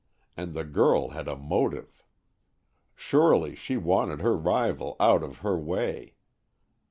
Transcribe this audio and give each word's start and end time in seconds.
And 0.35 0.55
the 0.55 0.63
girl 0.63 1.09
had 1.09 1.27
a 1.27 1.35
motive. 1.35 2.01
Surely 2.95 3.53
she 3.53 3.77
wanted 3.77 4.19
her 4.21 4.35
rival 4.35 4.95
out 4.99 5.21
of 5.21 5.41
her 5.45 5.59
way. 5.59 6.15